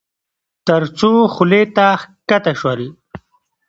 [0.67, 1.87] تر څو خولې ته
[2.29, 2.81] کښته شول.